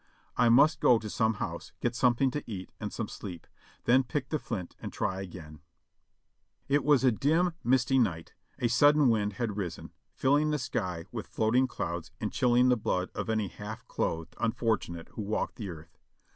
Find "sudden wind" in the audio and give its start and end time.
8.67-9.33